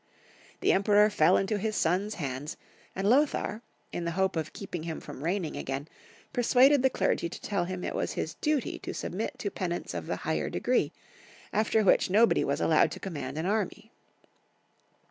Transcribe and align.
The 0.61 0.71
Emperor 0.71 1.11
fell 1.11 1.37
into 1.37 1.59
his 1.59 1.75
sons' 1.75 2.15
hands, 2.15 2.57
and 2.95 3.07
Lothar, 3.07 3.61
in 3.91 4.03
the 4.03 4.09
hope 4.17 4.35
of 4.35 4.51
keeping 4.51 4.81
him 4.81 4.99
from 4.99 5.23
reigning 5.23 5.55
again, 5.55 5.87
persuaded 6.33 6.81
the 6.81 6.89
clergy 6.89 7.29
to 7.29 7.39
tell 7.39 7.65
him 7.65 7.83
it 7.83 7.93
was 7.93 8.13
his 8.13 8.33
duty 8.33 8.79
to 8.79 8.95
submit 8.95 9.37
to 9.37 9.51
penance 9.51 9.93
of 9.93 10.07
the 10.07 10.15
higher 10.25 10.49
degree, 10.49 10.91
after 11.53 11.83
which 11.83 12.09
nobody 12.09 12.43
was 12.43 12.59
allowed 12.59 12.89
to 12.93 12.99
command 12.99 13.37
an 13.37 13.45
army. 13.45 13.91